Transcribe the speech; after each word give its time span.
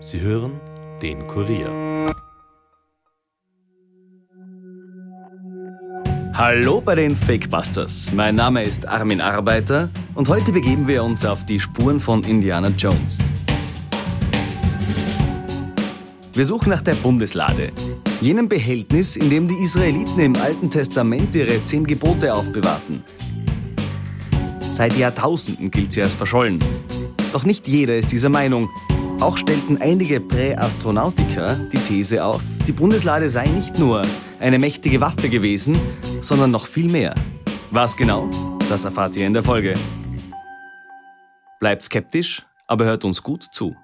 Sie 0.00 0.20
hören 0.20 0.60
den 1.02 1.26
Kurier. 1.26 2.06
Hallo 6.34 6.80
bei 6.80 6.94
den 6.94 7.16
Fakebusters. 7.16 8.12
Mein 8.12 8.36
Name 8.36 8.62
ist 8.62 8.86
Armin 8.86 9.20
Arbeiter 9.20 9.90
und 10.14 10.28
heute 10.28 10.52
begeben 10.52 10.86
wir 10.86 11.02
uns 11.02 11.24
auf 11.24 11.44
die 11.46 11.58
Spuren 11.58 11.98
von 11.98 12.22
Indiana 12.22 12.68
Jones. 12.78 13.18
Wir 16.32 16.46
suchen 16.46 16.70
nach 16.70 16.82
der 16.82 16.94
Bundeslade, 16.94 17.72
jenem 18.20 18.48
Behältnis, 18.48 19.16
in 19.16 19.30
dem 19.30 19.48
die 19.48 19.60
Israeliten 19.64 20.20
im 20.20 20.36
Alten 20.36 20.70
Testament 20.70 21.34
ihre 21.34 21.64
zehn 21.64 21.84
Gebote 21.84 22.32
aufbewahrten. 22.32 23.02
Seit 24.70 24.96
Jahrtausenden 24.96 25.72
gilt 25.72 25.92
sie 25.92 26.02
als 26.02 26.14
verschollen. 26.14 26.60
Doch 27.32 27.42
nicht 27.42 27.66
jeder 27.66 27.98
ist 27.98 28.12
dieser 28.12 28.28
Meinung. 28.28 28.68
Auch 29.20 29.36
stellten 29.36 29.82
einige 29.82 30.20
Präastronautiker 30.20 31.56
die 31.72 31.78
These 31.78 32.24
auf, 32.24 32.40
die 32.68 32.72
Bundeslade 32.72 33.28
sei 33.28 33.46
nicht 33.46 33.76
nur 33.76 34.02
eine 34.38 34.60
mächtige 34.60 35.00
Waffe 35.00 35.28
gewesen, 35.28 35.76
sondern 36.22 36.52
noch 36.52 36.66
viel 36.66 36.88
mehr. 36.88 37.16
Was 37.72 37.96
genau? 37.96 38.30
Das 38.68 38.84
erfahrt 38.84 39.16
ihr 39.16 39.26
in 39.26 39.32
der 39.32 39.42
Folge. 39.42 39.74
Bleibt 41.58 41.82
skeptisch, 41.82 42.46
aber 42.68 42.84
hört 42.84 43.04
uns 43.04 43.20
gut 43.20 43.42
zu. 43.50 43.74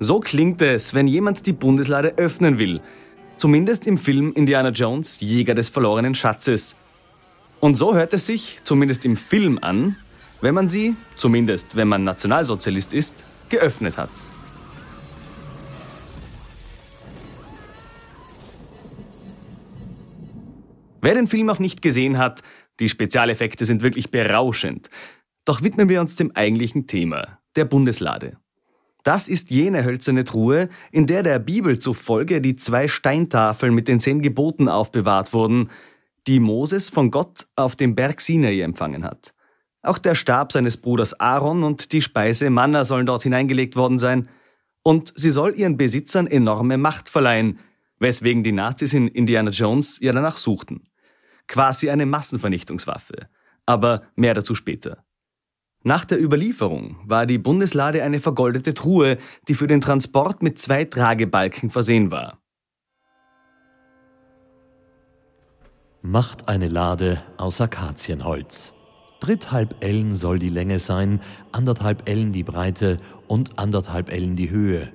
So 0.00 0.20
klingt 0.20 0.62
es, 0.62 0.94
wenn 0.94 1.08
jemand 1.08 1.46
die 1.46 1.52
Bundeslade 1.52 2.14
öffnen 2.16 2.58
will. 2.58 2.80
Zumindest 3.36 3.86
im 3.86 3.98
Film 3.98 4.32
Indiana 4.32 4.70
Jones, 4.70 5.20
Jäger 5.20 5.54
des 5.54 5.68
verlorenen 5.68 6.14
Schatzes. 6.14 6.76
Und 7.60 7.76
so 7.76 7.94
hört 7.94 8.14
es 8.14 8.26
sich, 8.26 8.60
zumindest 8.64 9.04
im 9.04 9.16
Film 9.16 9.58
an, 9.60 9.96
wenn 10.40 10.54
man 10.54 10.68
sie, 10.68 10.96
zumindest 11.16 11.76
wenn 11.76 11.88
man 11.88 12.04
Nationalsozialist 12.04 12.92
ist, 12.92 13.24
geöffnet 13.48 13.96
hat. 13.96 14.10
Wer 21.00 21.14
den 21.14 21.28
Film 21.28 21.48
auch 21.48 21.58
nicht 21.58 21.80
gesehen 21.80 22.18
hat, 22.18 22.42
die 22.80 22.88
Spezialeffekte 22.88 23.64
sind 23.64 23.82
wirklich 23.82 24.10
berauschend. 24.10 24.90
Doch 25.44 25.62
widmen 25.62 25.88
wir 25.88 26.00
uns 26.00 26.16
dem 26.16 26.32
eigentlichen 26.34 26.86
Thema, 26.86 27.38
der 27.56 27.64
Bundeslade. 27.64 28.36
Das 29.04 29.28
ist 29.28 29.50
jene 29.50 29.84
hölzerne 29.84 30.24
Truhe, 30.24 30.68
in 30.90 31.06
der 31.06 31.22
der 31.22 31.38
Bibel 31.38 31.78
zufolge 31.78 32.40
die 32.40 32.56
zwei 32.56 32.88
Steintafeln 32.88 33.74
mit 33.74 33.88
den 33.88 34.00
zehn 34.00 34.20
Geboten 34.20 34.68
aufbewahrt 34.68 35.32
wurden, 35.32 35.70
die 36.26 36.40
Moses 36.40 36.90
von 36.90 37.10
Gott 37.10 37.46
auf 37.56 37.74
dem 37.74 37.94
Berg 37.94 38.20
Sinai 38.20 38.60
empfangen 38.60 39.04
hat. 39.04 39.32
Auch 39.82 39.98
der 39.98 40.14
Stab 40.14 40.52
seines 40.52 40.76
Bruders 40.76 41.18
Aaron 41.20 41.62
und 41.62 41.92
die 41.92 42.02
Speise 42.02 42.50
Manna 42.50 42.84
sollen 42.84 43.06
dort 43.06 43.22
hineingelegt 43.22 43.76
worden 43.76 43.98
sein. 43.98 44.28
Und 44.82 45.12
sie 45.16 45.30
soll 45.30 45.54
ihren 45.56 45.76
Besitzern 45.76 46.26
enorme 46.26 46.78
Macht 46.78 47.08
verleihen, 47.08 47.58
weswegen 47.98 48.42
die 48.42 48.52
Nazis 48.52 48.94
in 48.94 49.08
Indiana 49.08 49.50
Jones 49.50 49.98
ja 50.00 50.12
danach 50.12 50.36
suchten. 50.36 50.84
Quasi 51.46 51.90
eine 51.90 52.06
Massenvernichtungswaffe. 52.06 53.28
Aber 53.66 54.02
mehr 54.16 54.34
dazu 54.34 54.54
später. 54.54 55.04
Nach 55.84 56.04
der 56.04 56.20
Überlieferung 56.20 56.98
war 57.04 57.24
die 57.26 57.38
Bundeslade 57.38 58.02
eine 58.02 58.20
vergoldete 58.20 58.74
Truhe, 58.74 59.18
die 59.46 59.54
für 59.54 59.68
den 59.68 59.80
Transport 59.80 60.42
mit 60.42 60.58
zwei 60.58 60.84
Tragebalken 60.84 61.70
versehen 61.70 62.10
war. 62.10 62.40
Macht 66.02 66.48
eine 66.48 66.68
Lade 66.68 67.22
aus 67.36 67.60
Akazienholz. 67.60 68.72
Dritthalb 69.20 69.76
Ellen 69.80 70.14
soll 70.14 70.38
die 70.38 70.48
Länge 70.48 70.78
sein, 70.78 71.20
anderthalb 71.50 72.08
Ellen 72.08 72.32
die 72.32 72.44
Breite 72.44 72.98
und 73.26 73.58
anderthalb 73.58 74.12
Ellen 74.12 74.36
die 74.36 74.50
Höhe. 74.50 74.92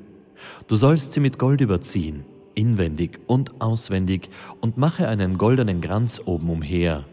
Du 0.67 0.75
sollst 0.75 1.13
sie 1.13 1.19
mit 1.19 1.37
Gold 1.37 1.61
überziehen, 1.61 2.25
inwendig 2.55 3.19
und 3.27 3.61
auswendig, 3.61 4.29
und 4.61 4.77
mache 4.77 5.07
einen 5.07 5.37
goldenen 5.37 5.81
Kranz 5.81 6.21
oben 6.23 6.49
umher. 6.49 7.05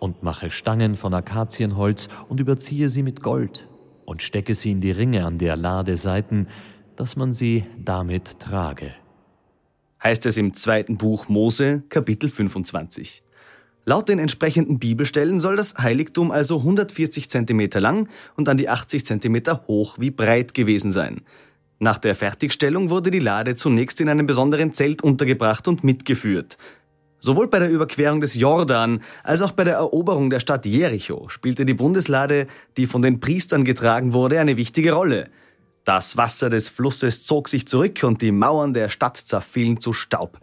Und 0.00 0.22
mache 0.22 0.50
Stangen 0.50 0.96
von 0.96 1.14
Akazienholz 1.14 2.08
und 2.28 2.40
überziehe 2.40 2.88
sie 2.88 3.02
mit 3.02 3.22
Gold 3.22 3.68
und 4.04 4.22
stecke 4.22 4.54
sie 4.54 4.72
in 4.72 4.80
die 4.80 4.90
Ringe 4.90 5.24
an 5.24 5.38
der 5.38 5.56
Lade 5.56 5.96
Seiten, 5.96 6.48
dass 6.96 7.14
man 7.14 7.32
sie 7.32 7.64
damit 7.78 8.40
trage. 8.40 8.94
Heißt 10.02 10.26
es 10.26 10.36
im 10.36 10.54
zweiten 10.54 10.96
Buch 10.96 11.28
Mose, 11.28 11.82
Kapitel 11.88 12.28
25. 12.28 13.22
Laut 13.84 14.08
den 14.08 14.18
entsprechenden 14.18 14.78
Bibelstellen 14.78 15.40
soll 15.40 15.56
das 15.56 15.74
Heiligtum 15.78 16.30
also 16.30 16.58
140 16.58 17.30
cm 17.30 17.70
lang 17.76 18.08
und 18.36 18.48
an 18.48 18.58
die 18.58 18.68
80 18.68 19.06
cm 19.06 19.66
hoch 19.66 19.96
wie 19.98 20.10
breit 20.10 20.52
gewesen 20.52 20.90
sein. 20.90 21.22
Nach 21.78 21.98
der 21.98 22.14
Fertigstellung 22.14 22.90
wurde 22.90 23.10
die 23.10 23.20
Lade 23.20 23.56
zunächst 23.56 24.00
in 24.00 24.08
einem 24.08 24.26
besonderen 24.26 24.74
Zelt 24.74 25.02
untergebracht 25.02 25.68
und 25.68 25.84
mitgeführt. 25.84 26.58
Sowohl 27.20 27.48
bei 27.48 27.58
der 27.58 27.70
Überquerung 27.70 28.20
des 28.20 28.34
Jordan 28.34 29.02
als 29.24 29.42
auch 29.42 29.52
bei 29.52 29.64
der 29.64 29.74
Eroberung 29.74 30.30
der 30.30 30.40
Stadt 30.40 30.66
Jericho 30.66 31.28
spielte 31.28 31.66
die 31.66 31.74
Bundeslade, 31.74 32.46
die 32.76 32.86
von 32.86 33.02
den 33.02 33.20
Priestern 33.20 33.64
getragen 33.64 34.12
wurde, 34.12 34.40
eine 34.40 34.56
wichtige 34.56 34.92
Rolle. 34.92 35.30
Das 35.84 36.16
Wasser 36.16 36.50
des 36.50 36.68
Flusses 36.68 37.24
zog 37.24 37.48
sich 37.48 37.66
zurück 37.66 38.02
und 38.02 38.22
die 38.22 38.32
Mauern 38.32 38.74
der 38.74 38.88
Stadt 38.88 39.16
zerfielen 39.16 39.80
zu 39.80 39.92
Staub. 39.92 40.38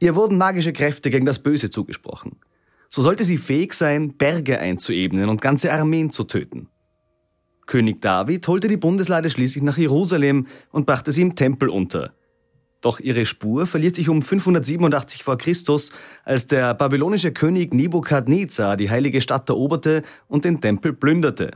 Ihr 0.00 0.14
wurden 0.14 0.38
magische 0.38 0.72
Kräfte 0.72 1.10
gegen 1.10 1.26
das 1.26 1.40
Böse 1.40 1.70
zugesprochen. 1.70 2.36
So 2.88 3.02
sollte 3.02 3.24
sie 3.24 3.38
fähig 3.38 3.74
sein, 3.74 4.16
Berge 4.16 4.58
einzuebnen 4.58 5.28
und 5.28 5.42
ganze 5.42 5.72
Armeen 5.72 6.10
zu 6.10 6.24
töten. 6.24 6.68
König 7.66 8.00
David 8.00 8.48
holte 8.48 8.66
die 8.66 8.78
Bundeslade 8.78 9.28
schließlich 9.28 9.62
nach 9.62 9.76
Jerusalem 9.76 10.46
und 10.70 10.86
brachte 10.86 11.12
sie 11.12 11.22
im 11.22 11.36
Tempel 11.36 11.68
unter. 11.68 12.14
Doch 12.80 13.00
ihre 13.00 13.26
Spur 13.26 13.66
verliert 13.66 13.96
sich 13.96 14.08
um 14.08 14.22
587 14.22 15.24
v. 15.24 15.36
Chr., 15.36 15.52
als 16.24 16.46
der 16.46 16.74
babylonische 16.74 17.32
König 17.32 17.74
Nebukadnezar 17.74 18.76
die 18.76 18.88
heilige 18.88 19.20
Stadt 19.20 19.48
eroberte 19.48 20.02
und 20.28 20.44
den 20.44 20.60
Tempel 20.60 20.92
plünderte. 20.92 21.50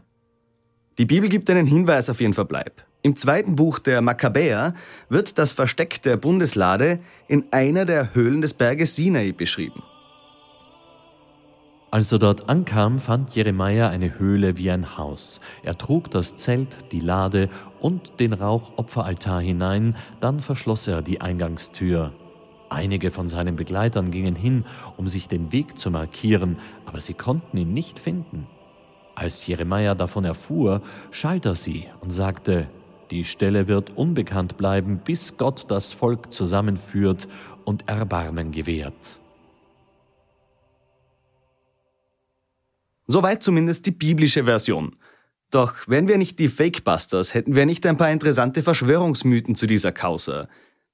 Die 0.98 1.06
Bibel 1.06 1.28
gibt 1.28 1.48
einen 1.48 1.66
Hinweis 1.66 2.10
auf 2.10 2.20
ihren 2.20 2.34
Verbleib. 2.34 2.84
Im 3.02 3.16
zweiten 3.16 3.56
Buch 3.56 3.78
der 3.78 4.02
Makkabäer 4.02 4.74
wird 5.08 5.38
das 5.38 5.52
Versteck 5.52 6.02
der 6.02 6.16
Bundeslade 6.16 6.98
in 7.28 7.44
einer 7.52 7.86
der 7.86 8.14
Höhlen 8.14 8.42
des 8.42 8.52
Berges 8.52 8.94
Sinai 8.96 9.32
beschrieben. 9.32 9.82
Als 11.92 12.10
er 12.10 12.18
dort 12.18 12.48
ankam, 12.48 13.00
fand 13.00 13.34
Jeremia 13.34 13.90
eine 13.90 14.18
Höhle 14.18 14.56
wie 14.56 14.70
ein 14.70 14.96
Haus. 14.96 15.42
Er 15.62 15.76
trug 15.76 16.10
das 16.10 16.36
Zelt, 16.36 16.90
die 16.90 17.00
Lade 17.00 17.50
und 17.80 18.18
den 18.18 18.32
Rauchopferaltar 18.32 19.42
hinein, 19.42 19.94
dann 20.18 20.40
verschloss 20.40 20.88
er 20.88 21.02
die 21.02 21.20
Eingangstür. 21.20 22.14
Einige 22.70 23.10
von 23.10 23.28
seinen 23.28 23.56
Begleitern 23.56 24.10
gingen 24.10 24.34
hin, 24.34 24.64
um 24.96 25.06
sich 25.06 25.28
den 25.28 25.52
Weg 25.52 25.78
zu 25.78 25.90
markieren, 25.90 26.56
aber 26.86 26.98
sie 26.98 27.12
konnten 27.12 27.58
ihn 27.58 27.74
nicht 27.74 27.98
finden. 27.98 28.46
Als 29.14 29.46
Jeremia 29.46 29.94
davon 29.94 30.24
erfuhr, 30.24 30.80
schalt 31.10 31.44
er 31.44 31.56
sie 31.56 31.88
und 32.00 32.10
sagte, 32.10 32.68
die 33.10 33.26
Stelle 33.26 33.68
wird 33.68 33.90
unbekannt 33.98 34.56
bleiben, 34.56 35.02
bis 35.04 35.36
Gott 35.36 35.66
das 35.68 35.92
Volk 35.92 36.32
zusammenführt 36.32 37.28
und 37.66 37.86
Erbarmen 37.86 38.50
gewährt. 38.50 39.20
Soweit 43.12 43.42
zumindest 43.42 43.84
die 43.84 43.90
biblische 43.90 44.44
Version. 44.44 44.96
Doch 45.50 45.74
wären 45.86 46.08
wir 46.08 46.16
nicht 46.16 46.38
die 46.38 46.48
Fakebusters, 46.48 47.34
hätten 47.34 47.54
wir 47.54 47.66
nicht 47.66 47.84
ein 47.84 47.98
paar 47.98 48.10
interessante 48.10 48.62
Verschwörungsmythen 48.62 49.54
zu 49.54 49.66
dieser 49.66 49.92
Causa. 49.92 50.48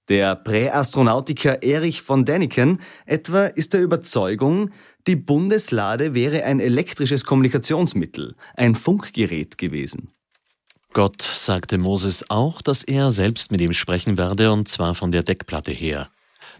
Der 0.08 0.34
Präastronautiker 0.34 1.62
Erich 1.62 2.02
von 2.02 2.24
Däniken 2.24 2.80
etwa 3.06 3.44
ist 3.46 3.72
der 3.72 3.82
Überzeugung, 3.82 4.70
die 5.06 5.14
Bundeslade 5.14 6.12
wäre 6.12 6.42
ein 6.42 6.58
elektrisches 6.58 7.24
Kommunikationsmittel, 7.24 8.34
ein 8.56 8.74
Funkgerät 8.74 9.56
gewesen. 9.56 10.10
Gott 10.94 11.22
sagte 11.22 11.78
Moses 11.78 12.24
auch, 12.30 12.62
dass 12.62 12.82
er 12.82 13.12
selbst 13.12 13.52
mit 13.52 13.60
ihm 13.60 13.72
sprechen 13.72 14.18
werde, 14.18 14.50
und 14.50 14.66
zwar 14.66 14.96
von 14.96 15.12
der 15.12 15.22
Deckplatte 15.22 15.70
her. 15.70 16.08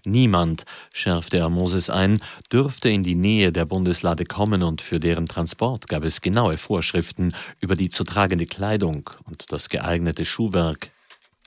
Niemand, 0.05 0.65
schärfte 0.95 1.39
er 1.39 1.49
Moses 1.49 1.91
ein, 1.91 2.21
dürfte 2.53 2.89
in 2.89 3.03
die 3.03 3.15
Nähe 3.15 3.53
der 3.53 3.65
Bundeslade 3.65 4.25
kommen 4.25 4.63
und 4.63 4.81
für 4.81 5.01
deren 5.01 5.27
Transport 5.27 5.89
gab 5.89 6.05
es 6.05 6.21
genaue 6.21 6.57
Vorschriften 6.57 7.33
über 7.61 7.77
die 7.77 7.89
zu 7.89 8.05
tragende 8.05 8.47
Kleidung 8.47 9.11
und 9.25 9.53
das 9.53 9.69
geeignete 9.69 10.25
Schuhwerk, 10.25 10.91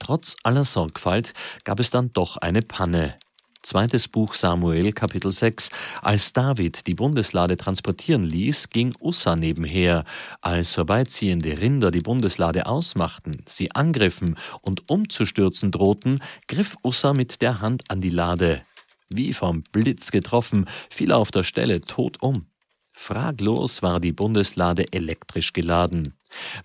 Trotz 0.02 0.36
aller 0.42 0.66
Sorgfalt 0.66 1.36
gab 1.64 1.80
es 1.80 1.92
dann 1.92 2.12
doch 2.12 2.38
eine 2.38 2.64
Panne. 2.64 3.20
Zweites 3.64 4.08
Buch 4.08 4.34
Samuel, 4.34 4.92
Kapitel 4.92 5.32
6. 5.32 5.70
Als 6.02 6.34
David 6.34 6.88
die 6.88 6.96
Bundeslade 6.96 7.58
transportieren 7.58 8.24
ließ, 8.24 8.70
ging 8.70 8.92
Ussa 9.00 9.36
nebenher. 9.36 10.04
Als 10.42 10.74
vorbeiziehende 10.74 11.62
Rinder 11.62 11.92
die 11.92 12.00
Bundeslade 12.00 12.66
ausmachten, 12.66 13.44
sie 13.46 13.72
angriffen 13.72 14.36
und 14.62 14.90
umzustürzen 14.90 15.72
drohten, 15.72 16.24
griff 16.48 16.76
Ussa 16.84 17.14
mit 17.14 17.44
der 17.44 17.62
Hand 17.62 17.84
an 17.90 18.02
die 18.02 18.10
Lade. 18.10 18.64
Wie 19.10 19.32
vom 19.32 19.62
Blitz 19.72 20.10
getroffen, 20.10 20.66
fiel 20.90 21.12
er 21.12 21.18
auf 21.18 21.30
der 21.30 21.44
Stelle 21.44 21.82
tot 21.82 22.20
um. 22.22 22.48
Fraglos 22.94 23.84
war 23.84 24.00
die 24.00 24.12
Bundeslade 24.12 24.86
elektrisch 24.92 25.54
geladen. 25.54 26.16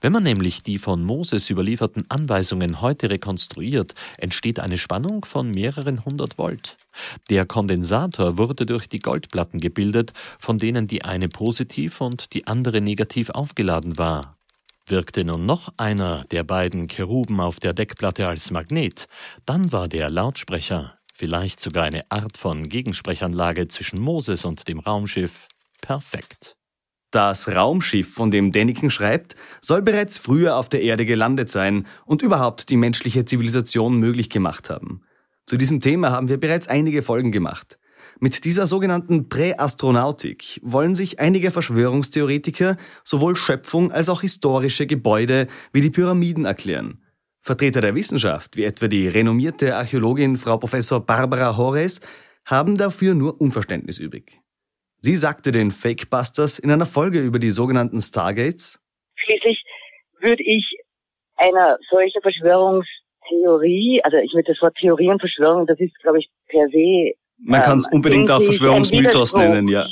Wenn 0.00 0.12
man 0.12 0.22
nämlich 0.22 0.62
die 0.62 0.78
von 0.78 1.02
Moses 1.02 1.50
überlieferten 1.50 2.04
Anweisungen 2.08 2.80
heute 2.80 3.10
rekonstruiert, 3.10 3.94
entsteht 4.18 4.60
eine 4.60 4.78
Spannung 4.78 5.24
von 5.24 5.50
mehreren 5.50 6.04
hundert 6.04 6.38
Volt. 6.38 6.76
Der 7.30 7.46
Kondensator 7.46 8.38
wurde 8.38 8.66
durch 8.66 8.88
die 8.88 8.98
Goldplatten 8.98 9.60
gebildet, 9.60 10.12
von 10.38 10.58
denen 10.58 10.86
die 10.86 11.04
eine 11.04 11.28
positiv 11.28 12.00
und 12.00 12.32
die 12.32 12.46
andere 12.46 12.80
negativ 12.80 13.30
aufgeladen 13.30 13.98
war. 13.98 14.36
Wirkte 14.88 15.24
nun 15.24 15.46
noch 15.46 15.72
einer 15.76 16.24
der 16.30 16.44
beiden 16.44 16.86
Cheruben 16.86 17.40
auf 17.40 17.58
der 17.58 17.72
Deckplatte 17.72 18.28
als 18.28 18.52
Magnet, 18.52 19.06
dann 19.44 19.72
war 19.72 19.88
der 19.88 20.10
Lautsprecher, 20.10 20.96
vielleicht 21.12 21.58
sogar 21.60 21.84
eine 21.84 22.08
Art 22.10 22.36
von 22.36 22.68
Gegensprechanlage 22.68 23.66
zwischen 23.66 24.00
Moses 24.00 24.44
und 24.44 24.68
dem 24.68 24.78
Raumschiff, 24.78 25.48
perfekt. 25.80 26.56
Das 27.10 27.48
Raumschiff, 27.48 28.12
von 28.12 28.30
dem 28.30 28.52
Däniken 28.52 28.90
schreibt, 28.90 29.36
soll 29.60 29.80
bereits 29.80 30.18
früher 30.18 30.56
auf 30.56 30.68
der 30.68 30.82
Erde 30.82 31.06
gelandet 31.06 31.50
sein 31.50 31.86
und 32.04 32.22
überhaupt 32.22 32.68
die 32.68 32.76
menschliche 32.76 33.24
Zivilisation 33.24 33.98
möglich 33.98 34.28
gemacht 34.28 34.70
haben. 34.70 35.02
Zu 35.46 35.56
diesem 35.56 35.80
Thema 35.80 36.10
haben 36.10 36.28
wir 36.28 36.38
bereits 36.38 36.68
einige 36.68 37.02
Folgen 37.02 37.30
gemacht. 37.30 37.78
Mit 38.18 38.44
dieser 38.44 38.66
sogenannten 38.66 39.28
Präastronautik 39.28 40.60
wollen 40.64 40.94
sich 40.94 41.20
einige 41.20 41.50
Verschwörungstheoretiker 41.50 42.76
sowohl 43.04 43.36
Schöpfung 43.36 43.92
als 43.92 44.08
auch 44.08 44.22
historische 44.22 44.86
Gebäude 44.86 45.48
wie 45.72 45.82
die 45.82 45.90
Pyramiden 45.90 46.46
erklären. 46.46 47.02
Vertreter 47.42 47.80
der 47.80 47.94
Wissenschaft, 47.94 48.56
wie 48.56 48.64
etwa 48.64 48.88
die 48.88 49.06
renommierte 49.06 49.76
Archäologin 49.76 50.36
Frau 50.36 50.56
Professor 50.56 51.04
Barbara 51.04 51.56
Hores, 51.56 52.00
haben 52.44 52.76
dafür 52.76 53.14
nur 53.14 53.40
Unverständnis 53.40 53.98
übrig. 53.98 54.40
Sie 54.98 55.14
sagte 55.14 55.52
den 55.52 55.70
Fakebusters 55.70 56.58
in 56.58 56.70
einer 56.70 56.86
Folge 56.86 57.20
über 57.20 57.38
die 57.38 57.50
sogenannten 57.50 58.00
Stargates. 58.00 58.80
Schließlich 59.16 59.62
würde 60.20 60.42
ich 60.42 60.64
einer 61.36 61.78
solchen 61.90 62.22
Verschwörungstheorie, 62.22 64.00
also 64.02 64.16
ich 64.18 64.32
würde 64.32 64.52
das 64.52 64.62
Wort 64.62 64.76
Theorie 64.76 65.08
und 65.08 65.20
Verschwörung, 65.20 65.66
das 65.66 65.78
ist, 65.78 65.94
glaube 66.00 66.18
ich, 66.18 66.28
per 66.48 66.68
se. 66.68 67.14
Man 67.38 67.62
kann 67.62 67.78
es 67.78 67.86
ähm, 67.86 67.96
unbedingt 67.96 68.30
auch 68.30 68.42
Verschwörungsmythos 68.42 69.34
nennen, 69.34 69.68
ja. 69.68 69.86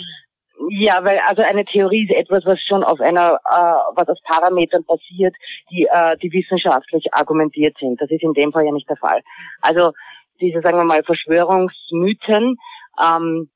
Ja, 0.71 1.05
weil 1.05 1.19
also 1.27 1.43
eine 1.43 1.65
Theorie 1.65 2.05
ist 2.05 2.15
etwas, 2.15 2.45
was 2.47 2.59
schon 2.63 2.85
auf 2.85 3.01
einer, 3.01 3.39
äh, 3.45 3.97
was 3.97 4.09
aus 4.09 4.21
Parametern 4.23 4.85
passiert, 4.85 5.35
die, 5.71 5.87
äh, 5.91 6.17
die 6.23 6.33
wissenschaftlich 6.33 7.13
argumentiert 7.13 7.77
sind. 7.79 8.01
Das 8.01 8.11
ist 8.11 8.23
in 8.23 8.33
dem 8.33 8.53
Fall 8.53 8.65
ja 8.65 8.73
nicht 8.73 8.89
der 8.89 8.97
Fall. 8.97 9.21
Also 9.61 9.93
diese, 10.41 10.61
sagen 10.63 10.79
wir 10.79 10.85
mal, 10.85 11.03
Verschwörungsmythen 11.03 12.57
ähm, 13.03 13.51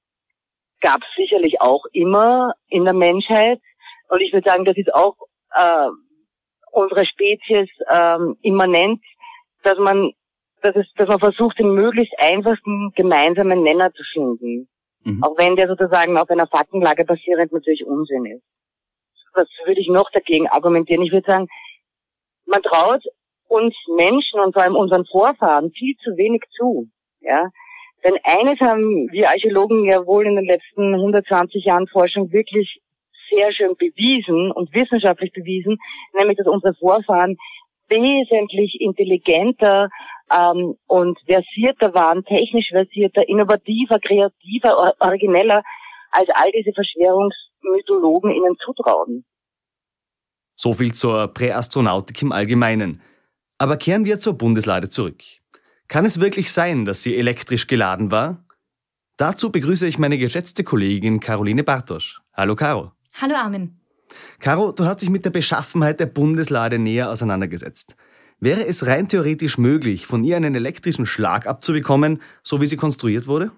gab 0.80 1.02
es 1.02 1.08
sicherlich 1.16 1.60
auch 1.60 1.84
immer 1.92 2.54
in 2.68 2.84
der 2.84 2.94
Menschheit. 2.94 3.60
Und 4.08 4.20
ich 4.20 4.32
würde 4.32 4.48
sagen, 4.48 4.64
das 4.64 4.76
ist 4.76 4.92
auch 4.94 5.16
äh, 5.54 5.88
unserer 6.72 7.04
Spezies 7.04 7.68
ähm, 7.90 8.36
immanent, 8.42 9.02
dass 9.62 9.78
man, 9.78 10.12
dass 10.62 10.76
es, 10.76 10.86
dass 10.94 11.08
man 11.08 11.18
versucht, 11.18 11.58
den 11.58 11.74
möglichst 11.74 12.14
einfachsten 12.18 12.92
gemeinsamen 12.94 13.62
Nenner 13.62 13.92
zu 13.92 14.02
finden. 14.12 14.68
Mhm. 15.04 15.22
Auch 15.22 15.36
wenn 15.38 15.56
der 15.56 15.68
sozusagen 15.68 16.16
auf 16.16 16.30
einer 16.30 16.46
Faktenlage 16.46 17.04
basierend 17.04 17.52
natürlich 17.52 17.84
Unsinn 17.84 18.26
ist. 18.26 18.44
Was 19.34 19.48
würde 19.64 19.80
ich 19.80 19.88
noch 19.88 20.10
dagegen 20.10 20.48
argumentieren? 20.48 21.02
Ich 21.02 21.12
würde 21.12 21.26
sagen, 21.26 21.48
man 22.46 22.62
traut 22.62 23.02
uns 23.46 23.74
Menschen 23.94 24.40
und 24.40 24.52
vor 24.52 24.62
allem 24.62 24.76
unseren 24.76 25.06
Vorfahren 25.06 25.70
viel 25.70 25.96
zu 25.96 26.16
wenig 26.16 26.42
zu. 26.56 26.88
Ja, 27.20 27.50
denn 28.04 28.16
eines 28.22 28.60
haben 28.60 29.08
wir 29.10 29.28
Archäologen 29.28 29.84
ja 29.84 30.06
wohl 30.06 30.26
in 30.26 30.36
den 30.36 30.46
letzten 30.46 30.94
120 30.94 31.64
Jahren 31.64 31.86
Forschung 31.88 32.30
wirklich 32.32 32.80
sehr 33.30 33.52
schön 33.52 33.74
bewiesen 33.76 34.50
und 34.52 34.72
wissenschaftlich 34.72 35.32
bewiesen, 35.32 35.78
nämlich 36.16 36.38
dass 36.38 36.46
unsere 36.46 36.74
Vorfahren 36.74 37.36
wesentlich 37.88 38.80
intelligenter 38.80 39.88
ähm, 40.30 40.76
und 40.86 41.18
versierter 41.26 41.94
waren, 41.94 42.24
technisch 42.24 42.68
versierter, 42.70 43.28
innovativer, 43.28 43.98
kreativer, 43.98 44.94
origineller, 45.00 45.62
als 46.10 46.28
all 46.34 46.50
diese 46.52 46.72
Verschwörungsmythologen 46.72 48.30
ihnen 48.30 48.56
zutrauen. 48.64 49.24
So 50.54 50.72
viel 50.72 50.92
zur 50.92 51.28
Präastronautik 51.28 52.22
im 52.22 52.32
Allgemeinen. 52.32 53.00
Aber 53.58 53.76
kehren 53.76 54.04
wir 54.04 54.18
zur 54.18 54.36
Bundeslade 54.36 54.88
zurück. 54.88 55.22
Kann 55.88 56.04
es 56.04 56.20
wirklich 56.20 56.52
sein, 56.52 56.84
dass 56.84 57.02
sie 57.02 57.16
elektrisch 57.16 57.66
geladen 57.66 58.10
war? 58.10 58.44
Dazu 59.16 59.50
begrüße 59.50 59.86
ich 59.86 59.98
meine 59.98 60.18
geschätzte 60.18 60.62
Kollegin 60.62 61.18
Caroline 61.18 61.64
Bartosch. 61.64 62.20
Hallo 62.34 62.54
Caro. 62.56 62.92
Hallo 63.14 63.34
Armin. 63.34 63.80
Caro, 64.38 64.72
du 64.72 64.84
hast 64.84 65.00
dich 65.00 65.08
mit 65.08 65.24
der 65.24 65.30
Beschaffenheit 65.30 65.98
der 65.98 66.06
Bundeslade 66.06 66.78
näher 66.78 67.10
auseinandergesetzt. 67.10 67.96
Wäre 68.38 68.66
es 68.66 68.86
rein 68.86 69.08
theoretisch 69.08 69.56
möglich, 69.56 70.06
von 70.06 70.24
ihr 70.24 70.36
einen 70.36 70.54
elektrischen 70.54 71.06
Schlag 71.06 71.46
abzubekommen, 71.46 72.20
so 72.42 72.60
wie 72.60 72.66
sie 72.66 72.76
konstruiert 72.76 73.26
wurde? 73.26 73.50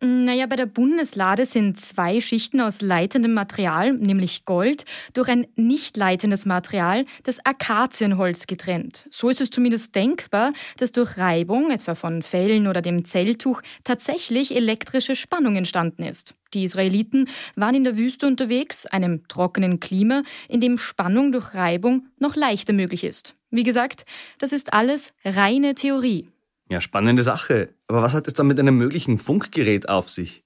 Naja, 0.00 0.46
bei 0.46 0.54
der 0.54 0.66
Bundeslade 0.66 1.44
sind 1.44 1.80
zwei 1.80 2.20
Schichten 2.20 2.60
aus 2.60 2.82
leitendem 2.82 3.34
Material, 3.34 3.94
nämlich 3.94 4.44
Gold, 4.44 4.84
durch 5.12 5.28
ein 5.28 5.48
nicht 5.56 5.96
leitendes 5.96 6.46
Material, 6.46 7.04
das 7.24 7.44
Akazienholz 7.44 8.46
getrennt. 8.46 9.08
So 9.10 9.28
ist 9.28 9.40
es 9.40 9.50
zumindest 9.50 9.96
denkbar, 9.96 10.52
dass 10.76 10.92
durch 10.92 11.18
Reibung, 11.18 11.72
etwa 11.72 11.96
von 11.96 12.22
Fellen 12.22 12.68
oder 12.68 12.80
dem 12.80 13.04
Zelltuch, 13.06 13.60
tatsächlich 13.82 14.54
elektrische 14.54 15.16
Spannung 15.16 15.56
entstanden 15.56 16.04
ist. 16.04 16.32
Die 16.54 16.62
Israeliten 16.62 17.28
waren 17.56 17.74
in 17.74 17.84
der 17.84 17.98
Wüste 17.98 18.28
unterwegs, 18.28 18.86
einem 18.86 19.26
trockenen 19.26 19.80
Klima, 19.80 20.22
in 20.48 20.60
dem 20.60 20.78
Spannung 20.78 21.32
durch 21.32 21.54
Reibung 21.54 22.06
noch 22.18 22.36
leichter 22.36 22.72
möglich 22.72 23.02
ist. 23.02 23.34
Wie 23.50 23.64
gesagt, 23.64 24.04
das 24.38 24.52
ist 24.52 24.72
alles 24.72 25.12
reine 25.24 25.74
Theorie. 25.74 26.26
Ja, 26.70 26.80
spannende 26.80 27.22
Sache. 27.22 27.70
Aber 27.86 28.02
was 28.02 28.14
hat 28.14 28.26
es 28.28 28.34
dann 28.34 28.46
mit 28.46 28.58
einem 28.58 28.76
möglichen 28.76 29.18
Funkgerät 29.18 29.88
auf 29.88 30.10
sich? 30.10 30.44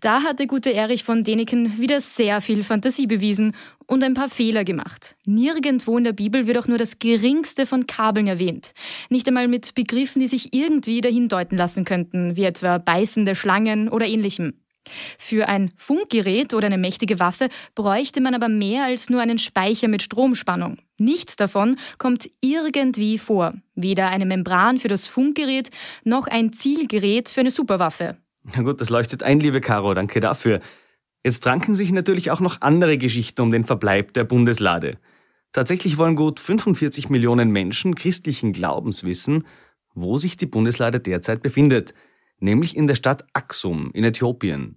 Da 0.00 0.22
hat 0.22 0.38
der 0.38 0.46
gute 0.46 0.72
Erich 0.72 1.04
von 1.04 1.22
Däniken 1.22 1.78
wieder 1.78 2.00
sehr 2.00 2.40
viel 2.40 2.62
Fantasie 2.62 3.06
bewiesen 3.06 3.54
und 3.86 4.02
ein 4.02 4.14
paar 4.14 4.30
Fehler 4.30 4.64
gemacht. 4.64 5.16
Nirgendwo 5.26 5.98
in 5.98 6.04
der 6.04 6.12
Bibel 6.12 6.46
wird 6.46 6.58
auch 6.58 6.66
nur 6.66 6.78
das 6.78 6.98
geringste 6.98 7.66
von 7.66 7.86
Kabeln 7.86 8.26
erwähnt. 8.26 8.72
Nicht 9.10 9.28
einmal 9.28 9.48
mit 9.48 9.74
Begriffen, 9.74 10.20
die 10.20 10.28
sich 10.28 10.54
irgendwie 10.54 11.00
dahin 11.00 11.28
deuten 11.28 11.56
lassen 11.56 11.84
könnten, 11.84 12.36
wie 12.36 12.44
etwa 12.44 12.78
beißende 12.78 13.34
Schlangen 13.34 13.88
oder 13.88 14.06
ähnlichem. 14.06 14.54
Für 15.18 15.48
ein 15.48 15.72
Funkgerät 15.76 16.54
oder 16.54 16.66
eine 16.66 16.78
mächtige 16.78 17.18
Waffe 17.20 17.48
bräuchte 17.74 18.20
man 18.20 18.34
aber 18.34 18.48
mehr 18.48 18.84
als 18.84 19.10
nur 19.10 19.20
einen 19.20 19.38
Speicher 19.38 19.88
mit 19.88 20.02
Stromspannung. 20.02 20.78
Nichts 20.98 21.36
davon 21.36 21.76
kommt 21.98 22.30
irgendwie 22.40 23.18
vor. 23.18 23.52
Weder 23.74 24.08
eine 24.08 24.26
Membran 24.26 24.78
für 24.78 24.88
das 24.88 25.06
Funkgerät 25.06 25.70
noch 26.04 26.26
ein 26.26 26.52
Zielgerät 26.52 27.30
für 27.30 27.40
eine 27.40 27.50
Superwaffe. 27.50 28.16
Na 28.44 28.62
gut, 28.62 28.80
das 28.80 28.90
leuchtet 28.90 29.22
ein, 29.22 29.40
liebe 29.40 29.60
Caro, 29.60 29.94
danke 29.94 30.20
dafür. 30.20 30.60
Jetzt 31.24 31.46
ranken 31.46 31.74
sich 31.74 31.92
natürlich 31.92 32.30
auch 32.30 32.40
noch 32.40 32.60
andere 32.60 32.98
Geschichten 32.98 33.42
um 33.42 33.50
den 33.50 33.64
Verbleib 33.64 34.14
der 34.14 34.24
Bundeslade. 34.24 34.98
Tatsächlich 35.52 35.98
wollen 35.98 36.16
gut 36.16 36.40
45 36.40 37.10
Millionen 37.10 37.50
Menschen 37.50 37.94
christlichen 37.94 38.52
Glaubens 38.52 39.04
wissen, 39.04 39.46
wo 39.94 40.16
sich 40.16 40.36
die 40.36 40.46
Bundeslade 40.46 41.00
derzeit 41.00 41.42
befindet– 41.42 41.94
nämlich 42.40 42.76
in 42.76 42.86
der 42.86 42.94
Stadt 42.94 43.24
Aksum 43.32 43.90
in 43.92 44.04
Äthiopien. 44.04 44.76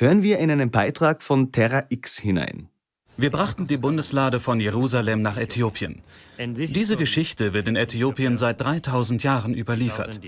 Hören 0.00 0.22
wir 0.22 0.38
in 0.38 0.48
einen 0.48 0.70
Beitrag 0.70 1.24
von 1.24 1.50
Terra 1.50 1.82
X 1.88 2.18
hinein. 2.18 2.68
Wir 3.16 3.32
brachten 3.32 3.66
die 3.66 3.78
Bundeslade 3.78 4.38
von 4.38 4.60
Jerusalem 4.60 5.22
nach 5.22 5.36
Äthiopien. 5.36 6.02
Diese 6.38 6.96
Geschichte 6.96 7.52
wird 7.52 7.66
in 7.66 7.74
Äthiopien 7.74 8.36
seit 8.36 8.60
3000 8.60 9.24
Jahren 9.24 9.54
überliefert. 9.54 10.20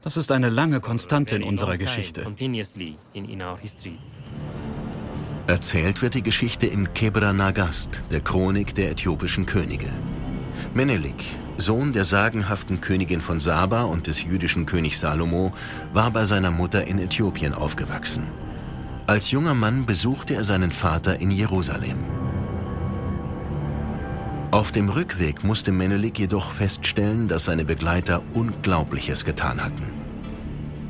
Das 0.00 0.16
ist 0.16 0.32
eine 0.32 0.48
lange 0.48 0.80
Konstante 0.80 1.36
in 1.36 1.44
unserer 1.44 1.76
Geschichte. 1.78 2.26
Erzählt 5.46 6.02
wird 6.02 6.14
die 6.14 6.22
Geschichte 6.24 6.66
im 6.66 6.92
Kebra 6.92 7.32
Nagast, 7.32 8.02
der 8.10 8.22
Chronik 8.22 8.74
der 8.74 8.90
äthiopischen 8.90 9.46
Könige. 9.46 9.92
Menelik, 10.74 11.22
Sohn 11.58 11.92
der 11.92 12.04
sagenhaften 12.04 12.80
Königin 12.80 13.20
von 13.20 13.38
Saba 13.38 13.82
und 13.82 14.08
des 14.08 14.24
jüdischen 14.24 14.66
Königs 14.66 14.98
Salomo, 14.98 15.52
war 15.92 16.10
bei 16.10 16.24
seiner 16.24 16.50
Mutter 16.50 16.88
in 16.88 16.98
Äthiopien 16.98 17.54
aufgewachsen. 17.54 18.24
Als 19.08 19.30
junger 19.30 19.54
Mann 19.54 19.86
besuchte 19.86 20.34
er 20.34 20.42
seinen 20.42 20.72
Vater 20.72 21.20
in 21.20 21.30
Jerusalem. 21.30 21.98
Auf 24.50 24.72
dem 24.72 24.88
Rückweg 24.88 25.44
musste 25.44 25.70
Menelik 25.70 26.18
jedoch 26.18 26.50
feststellen, 26.50 27.28
dass 27.28 27.44
seine 27.44 27.64
Begleiter 27.64 28.24
Unglaubliches 28.34 29.24
getan 29.24 29.62
hatten. 29.62 29.84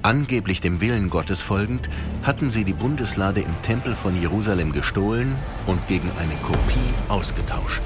Angeblich 0.00 0.62
dem 0.62 0.80
Willen 0.80 1.10
Gottes 1.10 1.42
folgend, 1.42 1.90
hatten 2.22 2.48
sie 2.48 2.64
die 2.64 2.72
Bundeslade 2.72 3.40
im 3.42 3.60
Tempel 3.60 3.94
von 3.94 4.18
Jerusalem 4.18 4.72
gestohlen 4.72 5.36
und 5.66 5.86
gegen 5.86 6.10
eine 6.18 6.36
Kopie 6.36 6.94
ausgetauscht. 7.08 7.82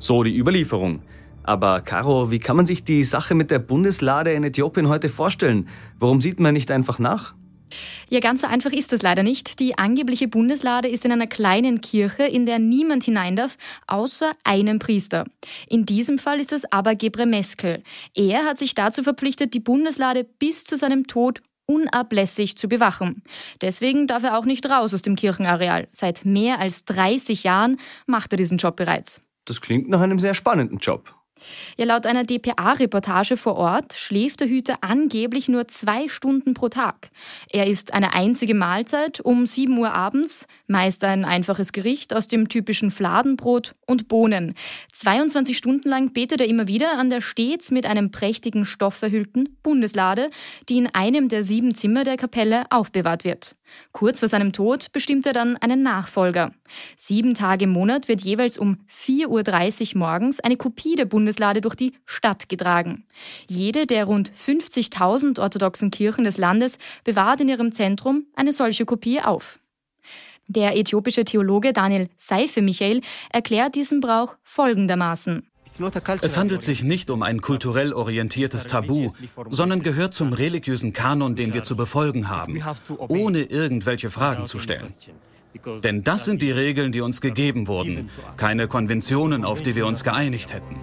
So 0.00 0.22
die 0.22 0.36
Überlieferung. 0.36 1.00
Aber 1.44 1.82
Caro, 1.82 2.30
wie 2.30 2.38
kann 2.40 2.56
man 2.56 2.66
sich 2.66 2.84
die 2.84 3.04
Sache 3.04 3.34
mit 3.34 3.50
der 3.50 3.58
Bundeslade 3.58 4.32
in 4.32 4.44
Äthiopien 4.44 4.88
heute 4.88 5.10
vorstellen? 5.10 5.68
Warum 5.98 6.20
sieht 6.20 6.40
man 6.40 6.54
nicht 6.54 6.70
einfach 6.70 6.98
nach? 6.98 7.34
Ja, 8.08 8.20
ganz 8.20 8.40
so 8.40 8.46
einfach 8.46 8.72
ist 8.72 8.92
das 8.92 9.02
leider 9.02 9.22
nicht. 9.22 9.60
Die 9.60 9.76
angebliche 9.76 10.28
Bundeslade 10.28 10.88
ist 10.88 11.04
in 11.04 11.12
einer 11.12 11.26
kleinen 11.26 11.80
Kirche, 11.80 12.24
in 12.24 12.46
der 12.46 12.58
niemand 12.58 13.04
hinein 13.04 13.36
darf, 13.36 13.58
außer 13.86 14.30
einem 14.42 14.78
Priester. 14.78 15.24
In 15.68 15.84
diesem 15.84 16.18
Fall 16.18 16.40
ist 16.40 16.52
es 16.52 16.64
aber 16.72 16.94
Gebre 16.94 17.26
Meskel. 17.26 17.82
Er 18.14 18.44
hat 18.44 18.58
sich 18.58 18.74
dazu 18.74 19.02
verpflichtet, 19.02 19.54
die 19.54 19.60
Bundeslade 19.60 20.24
bis 20.24 20.64
zu 20.64 20.76
seinem 20.76 21.06
Tod 21.06 21.42
unablässig 21.66 22.56
zu 22.56 22.68
bewachen. 22.68 23.22
Deswegen 23.60 24.06
darf 24.06 24.22
er 24.22 24.38
auch 24.38 24.44
nicht 24.44 24.68
raus 24.70 24.94
aus 24.94 25.02
dem 25.02 25.16
Kirchenareal. 25.16 25.88
Seit 25.92 26.24
mehr 26.24 26.60
als 26.60 26.84
30 26.84 27.44
Jahren 27.44 27.78
macht 28.06 28.32
er 28.32 28.36
diesen 28.36 28.58
Job 28.58 28.76
bereits. 28.76 29.20
Das 29.46 29.60
klingt 29.60 29.88
nach 29.88 30.00
einem 30.00 30.20
sehr 30.20 30.34
spannenden 30.34 30.78
Job. 30.78 31.14
Ja, 31.76 31.84
laut 31.84 32.06
einer 32.06 32.24
DPA-Reportage 32.24 33.36
vor 33.36 33.56
Ort 33.56 33.94
schläft 33.94 34.40
der 34.40 34.48
Hüter 34.48 34.76
angeblich 34.80 35.48
nur 35.48 35.68
zwei 35.68 36.08
Stunden 36.08 36.54
pro 36.54 36.68
Tag. 36.68 37.10
Er 37.50 37.66
isst 37.66 37.92
eine 37.92 38.12
einzige 38.12 38.54
Mahlzeit 38.54 39.20
um 39.20 39.46
7 39.46 39.76
Uhr 39.78 39.92
abends, 39.92 40.46
meist 40.66 41.04
ein 41.04 41.24
einfaches 41.24 41.72
Gericht 41.72 42.14
aus 42.14 42.28
dem 42.28 42.48
typischen 42.48 42.90
Fladenbrot 42.90 43.72
und 43.86 44.08
Bohnen. 44.08 44.54
22 44.92 45.56
Stunden 45.56 45.88
lang 45.88 46.12
betet 46.12 46.40
er 46.40 46.48
immer 46.48 46.68
wieder 46.68 46.98
an 46.98 47.10
der 47.10 47.20
stets 47.20 47.70
mit 47.70 47.86
einem 47.86 48.10
prächtigen 48.10 48.64
Stoff 48.64 48.94
verhüllten 48.94 49.56
Bundeslade, 49.62 50.28
die 50.68 50.78
in 50.78 50.94
einem 50.94 51.28
der 51.28 51.44
sieben 51.44 51.74
Zimmer 51.74 52.04
der 52.04 52.16
Kapelle 52.16 52.64
aufbewahrt 52.70 53.24
wird. 53.24 53.52
Kurz 53.92 54.20
vor 54.20 54.28
seinem 54.28 54.52
Tod 54.52 54.92
bestimmt 54.92 55.26
er 55.26 55.32
dann 55.32 55.56
einen 55.56 55.82
Nachfolger. 55.82 56.52
Sieben 56.96 57.34
Tage 57.34 57.64
im 57.64 57.70
Monat 57.70 58.08
wird 58.08 58.22
jeweils 58.22 58.58
um 58.58 58.78
4.30 58.90 59.94
Uhr 59.94 59.98
morgens 59.98 60.40
eine 60.40 60.56
Kopie 60.56 60.96
der 60.96 61.04
Bundeslade 61.04 61.60
durch 61.60 61.74
die 61.74 61.92
Stadt 62.06 62.48
getragen. 62.48 63.04
Jede 63.48 63.86
der 63.86 64.04
rund 64.04 64.30
50.000 64.32 65.40
orthodoxen 65.40 65.90
Kirchen 65.90 66.24
des 66.24 66.38
Landes 66.38 66.78
bewahrt 67.04 67.40
in 67.40 67.48
ihrem 67.48 67.72
Zentrum 67.72 68.26
eine 68.34 68.52
solche 68.52 68.84
Kopie 68.84 69.20
auf. 69.20 69.58
Der 70.46 70.76
äthiopische 70.76 71.24
Theologe 71.24 71.72
Daniel 71.72 72.08
Seife 72.18 72.60
Michael 72.60 73.00
erklärt 73.30 73.74
diesen 73.74 74.00
Brauch 74.00 74.36
folgendermaßen. 74.42 75.46
Es 76.20 76.36
handelt 76.36 76.62
sich 76.62 76.84
nicht 76.84 77.10
um 77.10 77.22
ein 77.22 77.40
kulturell 77.40 77.92
orientiertes 77.92 78.66
Tabu, 78.66 79.10
sondern 79.50 79.82
gehört 79.82 80.14
zum 80.14 80.32
religiösen 80.32 80.92
Kanon, 80.92 81.34
den 81.36 81.52
wir 81.52 81.64
zu 81.64 81.74
befolgen 81.74 82.28
haben, 82.28 82.62
ohne 83.08 83.40
irgendwelche 83.40 84.10
Fragen 84.10 84.46
zu 84.46 84.58
stellen. 84.58 84.92
Denn 85.82 86.04
das 86.04 86.24
sind 86.24 86.42
die 86.42 86.50
Regeln, 86.50 86.92
die 86.92 87.00
uns 87.00 87.20
gegeben 87.20 87.66
wurden, 87.66 88.10
keine 88.36 88.68
Konventionen, 88.68 89.44
auf 89.44 89.62
die 89.62 89.74
wir 89.74 89.86
uns 89.86 90.04
geeinigt 90.04 90.52
hätten. 90.52 90.76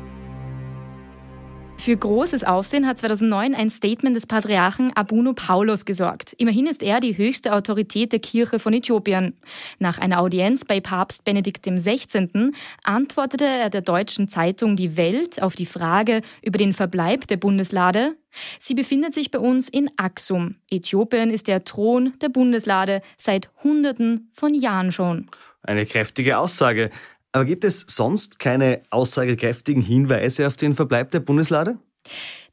Für 1.81 1.97
großes 1.97 2.43
Aufsehen 2.43 2.85
hat 2.85 2.99
2009 2.99 3.55
ein 3.55 3.71
Statement 3.71 4.15
des 4.15 4.27
Patriarchen 4.27 4.95
Abuno 4.95 5.33
Paulos 5.33 5.83
gesorgt. 5.83 6.33
Immerhin 6.33 6.67
ist 6.67 6.83
er 6.83 6.99
die 6.99 7.17
höchste 7.17 7.55
Autorität 7.55 8.11
der 8.11 8.19
Kirche 8.19 8.59
von 8.59 8.71
Äthiopien. 8.71 9.33
Nach 9.79 9.97
einer 9.97 10.21
Audienz 10.21 10.63
bei 10.63 10.79
Papst 10.79 11.23
Benedikt 11.23 11.65
XVI. 11.65 12.51
antwortete 12.83 13.45
er 13.45 13.71
der 13.71 13.81
deutschen 13.81 14.29
Zeitung 14.29 14.75
Die 14.75 14.95
Welt 14.95 15.41
auf 15.41 15.55
die 15.55 15.65
Frage 15.65 16.21
über 16.43 16.59
den 16.59 16.73
Verbleib 16.73 17.25
der 17.25 17.37
Bundeslade. 17.37 18.15
Sie 18.59 18.73
befindet 18.73 19.13
sich 19.13 19.31
bei 19.31 19.39
uns 19.39 19.69
in 19.69 19.89
Aksum. 19.97 20.55
Äthiopien 20.69 21.29
ist 21.29 21.47
der 21.47 21.63
Thron 21.63 22.13
der 22.21 22.29
Bundeslade 22.29 23.01
seit 23.17 23.49
Hunderten 23.63 24.31
von 24.33 24.53
Jahren 24.53 24.91
schon. 24.91 25.29
Eine 25.63 25.85
kräftige 25.85 26.37
Aussage. 26.37 26.91
Aber 27.33 27.45
gibt 27.45 27.63
es 27.63 27.85
sonst 27.87 28.39
keine 28.39 28.81
aussagekräftigen 28.89 29.81
Hinweise 29.81 30.47
auf 30.47 30.57
den 30.57 30.75
Verbleib 30.75 31.11
der 31.11 31.21
Bundeslade? 31.21 31.77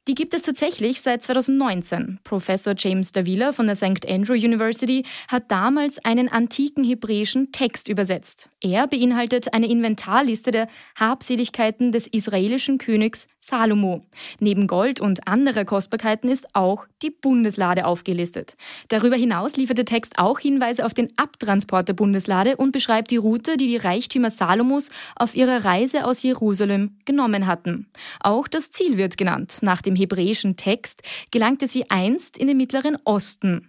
Die 0.09 0.15
gibt 0.15 0.33
es 0.33 0.41
tatsächlich 0.41 1.03
seit 1.03 1.23
2019. 1.23 2.21
Professor 2.25 2.73
James 2.75 3.13
Davila 3.13 3.53
von 3.53 3.67
der 3.67 3.77
St. 3.77 4.09
Andrew 4.09 4.33
University 4.33 5.05
hat 5.29 5.51
damals 5.51 6.03
einen 6.03 6.31
antiken 6.31 6.83
hebräischen 6.83 7.53
Text 7.53 7.89
übersetzt. 7.89 8.49
Er 8.63 8.87
beinhaltet 8.87 9.53
eine 9.53 9.69
Inventarliste 9.69 10.51
der 10.51 10.69
Habseligkeiten 10.99 11.93
des 11.93 12.07
israelischen 12.07 12.79
Königs 12.79 13.27
Salomo. 13.39 14.01
Neben 14.41 14.67
Gold 14.67 14.99
und 14.99 15.29
anderer 15.29 15.67
Kostbarkeiten 15.67 16.31
ist 16.31 16.55
auch 16.55 16.87
die 17.03 17.11
Bundeslade 17.11 17.87
aufgelistet. 17.87 18.57
Darüber 18.89 19.17
hinaus 19.17 19.57
liefert 19.57 19.79
der 19.79 19.85
Text 19.85 20.19
auch 20.19 20.39
Hinweise 20.39 20.85
auf 20.85 20.95
den 20.95 21.09
Abtransport 21.17 21.89
der 21.89 21.95
Bundeslade 21.95 22.57
und 22.57 22.73
beschreibt 22.73 23.11
die 23.11 23.17
Route, 23.17 23.57
die 23.57 23.67
die 23.67 23.77
Reichtümer 23.77 24.31
Salomos 24.31 24.91
auf 25.17 25.35
ihrer 25.35 25.65
Reise 25.65 26.05
aus 26.05 26.23
Jerusalem 26.23 26.97
genommen 27.05 27.47
hatten. 27.47 27.87
Auch 28.21 28.49
das 28.49 28.71
Ziel 28.71 28.97
wird 28.97 29.17
genannt. 29.17 29.59
Nach 29.61 29.83
dem 29.83 29.98
hebräischen 29.99 30.57
Text 30.57 31.03
gelangte 31.31 31.67
sie 31.67 31.91
einst 31.91 32.37
in 32.37 32.47
den 32.47 32.57
Mittleren 32.57 32.97
Osten. 33.05 33.67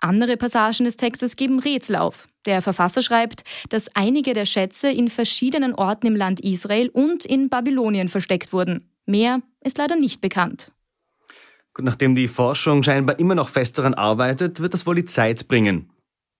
Andere 0.00 0.36
Passagen 0.36 0.84
des 0.84 0.96
Textes 0.96 1.36
geben 1.36 1.58
Rätsel 1.58 1.96
auf. 1.96 2.26
Der 2.46 2.62
Verfasser 2.62 3.02
schreibt, 3.02 3.42
dass 3.68 3.94
einige 3.94 4.34
der 4.34 4.46
Schätze 4.46 4.90
in 4.90 5.08
verschiedenen 5.08 5.74
Orten 5.74 6.06
im 6.06 6.16
Land 6.16 6.40
Israel 6.40 6.88
und 6.88 7.24
in 7.24 7.48
Babylonien 7.48 8.08
versteckt 8.08 8.52
wurden. 8.52 8.84
Mehr 9.04 9.40
ist 9.62 9.78
leider 9.78 9.96
nicht 9.96 10.20
bekannt. 10.20 10.72
Gut, 11.74 11.84
nachdem 11.84 12.14
die 12.14 12.28
Forschung 12.28 12.82
scheinbar 12.82 13.18
immer 13.18 13.34
noch 13.34 13.48
fest 13.48 13.78
daran 13.78 13.94
arbeitet, 13.94 14.60
wird 14.60 14.72
das 14.72 14.86
wohl 14.86 14.94
die 14.94 15.04
Zeit 15.04 15.46
bringen. 15.46 15.90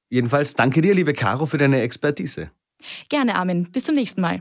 Jedenfalls 0.08 0.54
danke 0.54 0.80
dir, 0.80 0.94
liebe 0.94 1.12
Caro, 1.12 1.46
für 1.46 1.58
deine 1.58 1.80
Expertise. 1.82 2.50
Gerne, 3.08 3.34
Armin. 3.34 3.70
Bis 3.70 3.84
zum 3.84 3.96
nächsten 3.96 4.20
Mal. 4.20 4.40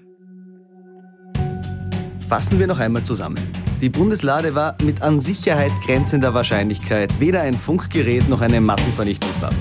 Fassen 2.30 2.60
wir 2.60 2.68
noch 2.68 2.80
einmal 2.80 3.04
zusammen. 3.04 3.38
Die 3.82 3.90
Bundeslade 3.90 4.56
war 4.56 4.78
mit 4.84 5.02
an 5.02 5.20
Sicherheit 5.20 5.72
grenzender 5.86 6.34
Wahrscheinlichkeit 6.34 7.20
weder 7.20 7.42
ein 7.42 7.54
Funkgerät 7.54 8.30
noch 8.30 8.40
eine 8.40 8.62
Massenvernichtungswaffe. 8.62 9.56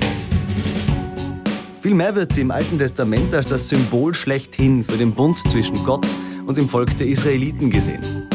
Vielmehr 1.82 2.14
wird 2.14 2.32
sie 2.32 2.42
im 2.42 2.52
Alten 2.52 2.78
Testament 2.78 3.34
als 3.34 3.48
das 3.48 3.68
Symbol 3.68 4.14
schlechthin 4.14 4.84
für 4.84 4.96
den 4.96 5.12
Bund 5.12 5.38
zwischen 5.50 5.84
Gott 5.84 6.06
und 6.46 6.56
dem 6.56 6.68
Volk 6.68 6.96
der 6.96 7.08
Israeliten 7.08 7.70
gesehen. 7.70 8.28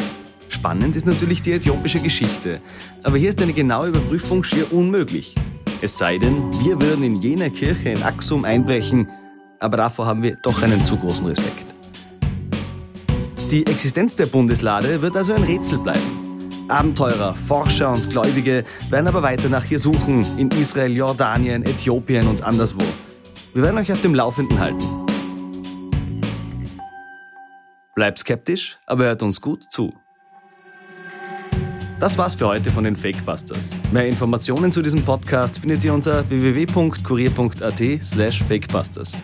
Spannend 0.49 0.97
ist 0.97 1.05
natürlich 1.05 1.41
die 1.41 1.53
äthiopische 1.53 1.99
Geschichte, 1.99 2.59
aber 3.03 3.17
hier 3.17 3.29
ist 3.29 3.41
eine 3.41 3.53
genaue 3.53 3.87
Überprüfung 3.87 4.43
schier 4.43 4.71
unmöglich. 4.73 5.33
Es 5.81 5.97
sei 5.97 6.17
denn, 6.17 6.35
wir 6.61 6.79
würden 6.81 7.05
in 7.05 7.21
jener 7.21 7.49
Kirche 7.49 7.89
in 7.89 8.03
Axum 8.03 8.43
einbrechen, 8.43 9.07
aber 9.59 9.77
davor 9.77 10.07
haben 10.07 10.23
wir 10.23 10.35
doch 10.43 10.61
einen 10.61 10.85
zu 10.85 10.97
großen 10.97 11.25
Respekt. 11.25 11.68
Die 13.51 13.65
Existenz 13.65 14.15
der 14.15 14.27
Bundeslade 14.27 15.01
wird 15.01 15.17
also 15.17 15.33
ein 15.33 15.43
Rätsel 15.43 15.79
bleiben. 15.79 16.47
Abenteurer, 16.67 17.33
Forscher 17.33 17.91
und 17.91 18.11
Gläubige 18.11 18.63
werden 18.91 19.07
aber 19.07 19.23
weiter 19.23 19.49
nach 19.49 19.71
ihr 19.71 19.79
suchen, 19.79 20.23
in 20.37 20.51
Israel, 20.51 20.95
Jordanien, 20.95 21.63
Äthiopien 21.63 22.27
und 22.27 22.43
anderswo. 22.43 22.83
Wir 23.55 23.63
werden 23.63 23.79
euch 23.79 23.91
auf 23.91 24.03
dem 24.03 24.13
Laufenden 24.13 24.59
halten. 24.59 24.85
Bleibt 27.95 28.19
skeptisch, 28.19 28.77
aber 28.85 29.05
hört 29.05 29.23
uns 29.23 29.41
gut 29.41 29.63
zu. 29.71 29.95
Das 31.99 32.19
war's 32.19 32.35
für 32.35 32.45
heute 32.45 32.69
von 32.69 32.83
den 32.83 32.95
Fakebusters. 32.95 33.71
Mehr 33.91 34.05
Informationen 34.05 34.71
zu 34.71 34.83
diesem 34.83 35.03
Podcast 35.03 35.57
findet 35.57 35.83
ihr 35.83 35.95
unter 35.95 36.29
www.kurier.at/fakebusters. 36.29 39.23